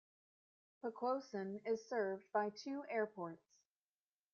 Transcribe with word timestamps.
Poquoson 0.83 1.61
is 1.63 1.87
served 1.87 2.25
by 2.33 2.49
two 2.49 2.83
airports. 2.89 3.45